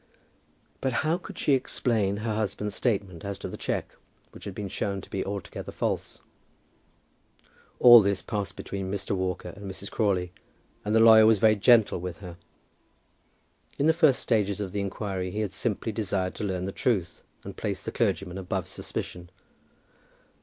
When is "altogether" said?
5.23-5.71